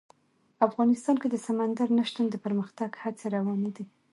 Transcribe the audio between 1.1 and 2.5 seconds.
کې د سمندر نه شتون د